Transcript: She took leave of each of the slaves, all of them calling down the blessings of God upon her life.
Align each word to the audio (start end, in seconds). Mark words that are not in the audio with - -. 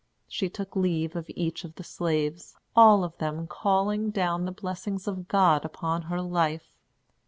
She 0.27 0.49
took 0.49 0.75
leave 0.75 1.15
of 1.15 1.29
each 1.35 1.63
of 1.63 1.75
the 1.75 1.83
slaves, 1.83 2.55
all 2.75 3.03
of 3.03 3.15
them 3.19 3.45
calling 3.45 4.09
down 4.09 4.45
the 4.45 4.51
blessings 4.51 5.07
of 5.07 5.27
God 5.27 5.63
upon 5.63 6.01
her 6.09 6.19
life. 6.21 6.75